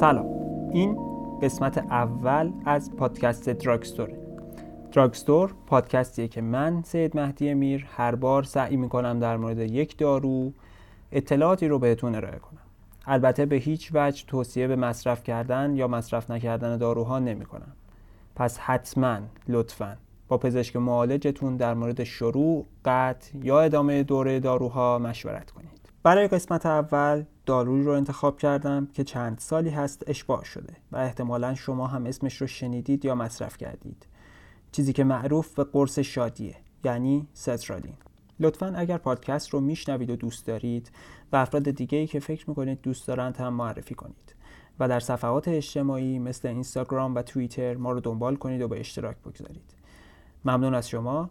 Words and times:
سلام 0.00 0.26
این 0.72 0.98
قسمت 1.42 1.78
اول 1.78 2.52
از 2.64 2.96
پادکست 2.96 3.50
دراگستوره 3.50 4.18
دراگستور 4.92 5.54
پادکستیه 5.66 6.28
که 6.28 6.40
من 6.40 6.82
سید 6.82 7.16
مهدی 7.16 7.54
میر 7.54 7.86
هر 7.96 8.14
بار 8.14 8.42
سعی 8.42 8.76
می‌کنم 8.76 9.18
در 9.18 9.36
مورد 9.36 9.58
یک 9.58 9.98
دارو 9.98 10.52
اطلاعاتی 11.12 11.68
رو 11.68 11.78
بهتون 11.78 12.14
ارائه 12.14 12.38
کنم 12.38 12.60
البته 13.06 13.46
به 13.46 13.56
هیچ 13.56 13.90
وجه 13.94 14.24
توصیه 14.26 14.66
به 14.66 14.76
مصرف 14.76 15.22
کردن 15.22 15.76
یا 15.76 15.88
مصرف 15.88 16.30
نکردن 16.30 16.76
داروها 16.76 17.18
نمی 17.18 17.44
کنم. 17.44 17.72
پس 18.36 18.58
حتما 18.58 19.18
لطفا 19.48 19.96
با 20.28 20.38
پزشک 20.38 20.76
معالجتون 20.76 21.56
در 21.56 21.74
مورد 21.74 22.04
شروع، 22.04 22.66
قطع 22.84 23.38
یا 23.42 23.60
ادامه 23.60 24.02
دوره 24.02 24.40
داروها 24.40 24.98
مشورت 24.98 25.50
کنید. 25.50 25.79
برای 26.02 26.28
قسمت 26.28 26.66
اول 26.66 27.24
دارویی 27.46 27.84
رو 27.84 27.92
انتخاب 27.92 28.38
کردم 28.38 28.88
که 28.92 29.04
چند 29.04 29.38
سالی 29.38 29.70
هست 29.70 30.04
اشباع 30.06 30.44
شده 30.44 30.76
و 30.92 30.96
احتمالا 30.96 31.54
شما 31.54 31.86
هم 31.86 32.06
اسمش 32.06 32.36
رو 32.36 32.46
شنیدید 32.46 33.04
یا 33.04 33.14
مصرف 33.14 33.56
کردید. 33.56 34.06
چیزی 34.72 34.92
که 34.92 35.04
معروف 35.04 35.54
به 35.54 35.64
قرص 35.64 35.98
شادیه 35.98 36.56
یعنی 36.84 37.28
سترالین. 37.34 37.94
لطفا 38.40 38.72
اگر 38.76 38.98
پادکست 38.98 39.48
رو 39.48 39.60
میشنوید 39.60 40.10
و 40.10 40.16
دوست 40.16 40.46
دارید 40.46 40.90
و 41.32 41.36
افراد 41.36 41.70
دیگه 41.70 42.06
که 42.06 42.20
فکر 42.20 42.48
می‌کنید 42.48 42.80
دوست 42.82 43.08
دارند 43.08 43.36
هم 43.36 43.54
معرفی 43.54 43.94
کنید 43.94 44.34
و 44.80 44.88
در 44.88 45.00
صفحات 45.00 45.48
اجتماعی 45.48 46.18
مثل 46.18 46.48
اینستاگرام 46.48 47.14
و 47.14 47.22
توییتر 47.22 47.74
ما 47.74 47.92
رو 47.92 48.00
دنبال 48.00 48.36
کنید 48.36 48.62
و 48.62 48.68
به 48.68 48.80
اشتراک 48.80 49.16
بگذارید 49.16 49.74
ممنون 50.44 50.74
از 50.74 50.88
شما 50.88 51.30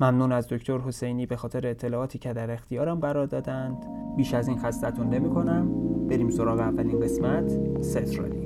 ممنون 0.00 0.32
از 0.32 0.48
دکتر 0.48 0.78
حسینی 0.78 1.26
به 1.26 1.36
خاطر 1.36 1.66
اطلاعاتی 1.66 2.18
که 2.18 2.32
در 2.32 2.50
اختیارم 2.50 3.00
قرار 3.00 3.26
دادند. 3.26 3.86
بیش 4.16 4.34
از 4.34 4.48
این 4.48 4.58
خستتون 4.58 5.08
نمی 5.10 5.30
کنم 5.30 5.68
بریم 6.08 6.30
سراغ 6.30 6.58
اولین 6.58 7.00
قسمت 7.00 7.82
سترالی 7.82 8.43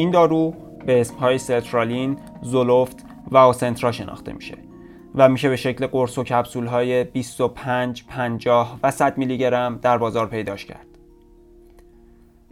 این 0.00 0.10
دارو 0.10 0.54
به 0.86 1.00
اسمهای 1.00 1.38
سترالین، 1.38 2.16
زولوفت 2.42 3.04
و 3.30 3.36
آسنترا 3.36 3.92
شناخته 3.92 4.32
میشه 4.32 4.58
و 5.14 5.28
میشه 5.28 5.48
به 5.48 5.56
شکل 5.56 5.86
قرص 5.86 6.18
و 6.18 6.24
کپسول 6.24 6.66
های 6.66 7.04
25, 7.04 8.04
50 8.06 8.78
و 8.82 8.90
100 8.90 9.18
میلی 9.18 9.38
گرم 9.38 9.78
در 9.82 9.98
بازار 9.98 10.26
پیداش 10.26 10.64
کرد. 10.64 10.86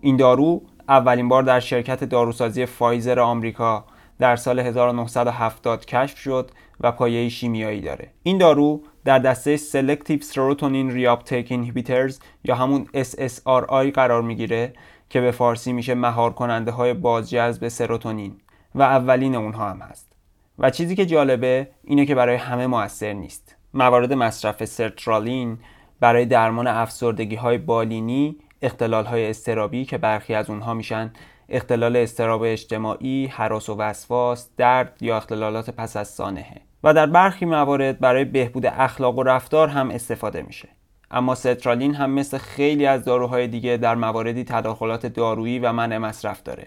این 0.01 0.17
دارو 0.17 0.63
اولین 0.89 1.29
بار 1.29 1.43
در 1.43 1.61
شرکت 1.61 2.05
داروسازی 2.05 2.67
فایزر 2.67 3.21
آمریکا 3.21 3.85
در 4.19 4.37
سال 4.37 4.59
1970 4.59 5.87
کشف 5.87 6.19
شد 6.19 6.51
و 6.81 6.93
پایه 6.93 7.29
شیمیایی 7.29 7.81
داره. 7.81 8.11
این 8.23 8.39
دارو 8.39 8.83
در 9.05 9.19
دسته 9.19 9.57
Selective 9.57 10.23
Serotonin 10.23 10.93
Reuptake 10.93 11.49
Inhibitors 11.49 12.15
یا 12.45 12.55
همون 12.55 12.87
SSRI 12.95 13.93
قرار 13.95 14.23
می‌گیره 14.23 14.73
که 15.11 15.21
به 15.21 15.31
فارسی 15.31 15.73
میشه 15.73 15.95
مهار 15.95 16.33
کننده 16.33 16.71
های 16.71 16.95
بازجذب 16.95 17.69
سروتونین 17.69 18.37
و 18.75 18.83
اولین 18.83 19.35
اونها 19.35 19.71
هم 19.71 19.79
هست. 19.79 20.13
و 20.59 20.71
چیزی 20.71 20.97
که 20.97 21.07
جالبه 21.07 21.69
اینه 21.85 22.07
که 22.07 22.15
برای 22.15 22.37
همه 22.37 22.67
موثر 22.67 23.13
نیست. 23.13 23.57
موارد 23.75 24.13
مصرف 24.13 24.65
سرترالین 24.65 25.59
برای 26.01 26.27
درمان 26.27 26.67
افسردگی 26.67 27.37
های 27.37 27.59
بالینی 27.59 28.37
اختلال 28.63 29.05
های 29.05 29.31
استرابی 29.31 29.85
که 29.85 29.99
برخی 29.99 30.35
از 30.35 30.51
اونها 30.51 30.75
میشن 30.75 31.13
اختلال 31.49 31.97
استراب 31.97 32.43
اجتماعی، 32.43 33.27
حراس 33.27 33.69
و 33.69 33.77
وسواس، 33.77 34.51
درد 34.57 34.97
یا 35.01 35.17
اختلالات 35.17 35.71
پس 35.71 35.97
از 35.97 36.09
سانحه. 36.09 36.61
و 36.85 36.95
در 36.95 37.07
برخی 37.07 37.45
موارد 37.45 38.01
برای 38.01 38.25
بهبود 38.25 38.67
اخلاق 38.67 39.19
و 39.19 39.23
رفتار 39.23 39.69
هم 39.69 39.91
استفاده 39.91 40.43
میشه. 40.43 40.69
اما 41.11 41.35
سترالین 41.35 41.95
هم 41.95 42.11
مثل 42.11 42.39
خیلی 42.39 42.87
از 42.87 43.05
داروهای 43.05 43.49
دیگه 43.49 43.77
در 43.77 43.95
مواردی 43.95 44.45
تداخلات 44.45 45.07
دارویی 45.07 45.59
و 45.59 45.73
منع 45.73 45.99
مصرف 45.99 46.43
داره 46.43 46.67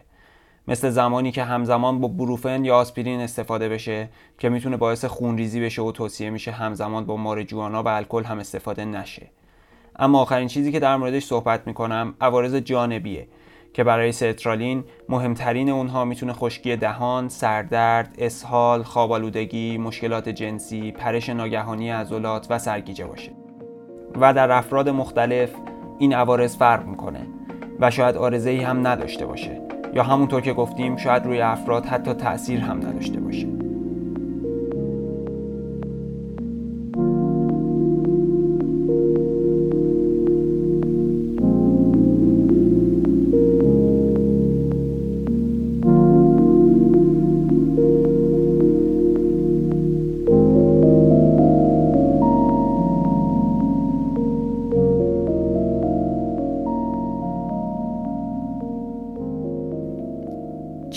مثل 0.68 0.90
زمانی 0.90 1.32
که 1.32 1.44
همزمان 1.44 2.00
با 2.00 2.08
بروفن 2.08 2.66
یا 2.66 2.76
آسپرین 2.76 3.20
استفاده 3.20 3.70
بشه 3.70 4.10
که 4.38 4.50
می‌تونه 4.50 4.78
باعث 4.78 5.06
خونریزی 5.06 5.62
بشه 5.62 5.82
و 5.82 5.92
توصیه 5.92 6.30
میشه 6.30 6.52
همزمان 6.52 7.06
با 7.06 7.18
مارجوانا 7.18 7.84
و 7.84 7.88
الکل 7.88 8.24
هم 8.24 8.40
استفاده 8.40 8.86
نشه 8.86 9.28
اما 10.00 10.22
آخرین 10.22 10.48
چیزی 10.48 10.72
که 10.72 10.80
در 10.80 10.96
موردش 10.96 11.24
صحبت 11.24 11.68
می‌کنم 11.68 12.16
عوارض 12.22 12.56
جانبیه 12.56 13.28
که 13.74 13.84
برای 13.84 14.12
سترالین 14.12 14.84
مهمترین 15.10 15.70
اونها 15.70 16.06
می‌تونه 16.06 16.34
خشکی 16.34 16.76
دهان، 16.76 17.30
سردرد، 17.30 18.16
اسهال، 18.18 18.84
خوابالودگی، 18.84 19.78
مشکلات 19.78 20.30
جنسی، 20.30 20.92
پرش 20.92 21.30
ناگهانی 21.30 21.90
عضلات 21.90 22.48
و 22.50 22.60
سرگیجه 22.60 23.06
باشه. 23.06 23.41
و 24.22 24.34
در 24.34 24.52
افراد 24.52 24.90
مختلف 24.90 25.50
این 26.00 26.14
عوارض 26.14 26.58
فرق 26.58 26.86
می‌کنه 26.86 27.28
و 27.80 27.92
شاید 27.92 28.16
آرزه 28.16 28.64
هم 28.66 28.88
نداشته 28.88 29.26
باشه 29.26 29.62
یا 29.94 30.04
همونطور 30.04 30.42
که 30.42 30.54
گفتیم 30.54 30.98
شاید 30.98 31.26
روی 31.26 31.42
افراد 31.42 31.86
حتی 31.86 32.14
تاثیر 32.14 32.60
هم 32.60 32.78
نداشته 32.78 33.20
باشه. 33.20 33.61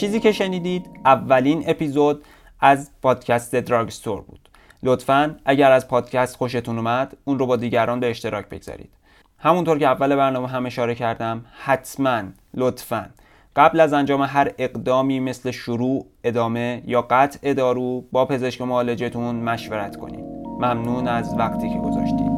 چیزی 0.05 0.21
که 0.21 0.33
شنیدید 0.33 0.91
اولین 1.05 1.65
اپیزود 1.67 2.25
از 2.61 2.91
پادکست 3.03 3.55
دراگ 3.57 3.91
ستور 3.91 4.21
بود. 4.21 4.49
لطفا 4.83 5.37
اگر 5.45 5.73
از 5.73 5.89
پادکست 5.89 6.37
خوشتون 6.37 6.79
اومد 6.79 7.17
اون 7.25 7.39
رو 7.39 7.47
با 7.47 7.57
دیگران 7.57 8.01
به 8.01 8.11
اشتراک 8.11 8.49
بگذارید. 8.49 8.91
همونطور 9.39 9.79
که 9.79 9.87
اول 9.87 10.17
برنامه 10.17 10.49
هم 10.49 10.67
اشاره 10.67 10.95
کردم 10.95 11.45
حتما 11.65 12.23
لطفا. 12.55 13.07
قبل 13.57 13.81
از 13.81 13.93
انجام 13.93 14.23
هر 14.23 14.51
اقدامی 14.59 15.21
مثل 15.21 15.51
شروع 15.51 16.07
ادامه 16.25 16.83
یا 16.87 17.03
قطع 17.03 17.53
دارو 17.53 18.05
با 18.13 18.27
پزشک 18.27 18.61
معالجتون 18.61 19.37
مشورت 19.37 19.97
کنید. 19.97 20.25
ممنون 20.45 21.09
از 21.09 21.35
وقتی 21.39 21.71
که 21.71 21.79
گذاشتید. 21.79 22.34